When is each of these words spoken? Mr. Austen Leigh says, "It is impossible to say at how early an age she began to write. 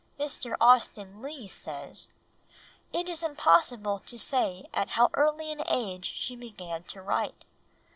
Mr. 0.19 0.55
Austen 0.59 1.21
Leigh 1.21 1.45
says, 1.47 2.09
"It 2.91 3.07
is 3.07 3.21
impossible 3.21 3.99
to 4.07 4.17
say 4.17 4.65
at 4.73 4.89
how 4.97 5.11
early 5.13 5.51
an 5.51 5.61
age 5.67 6.07
she 6.11 6.35
began 6.35 6.81
to 6.85 7.03
write. 7.03 7.45